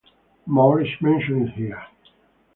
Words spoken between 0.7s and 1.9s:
is mentioned here.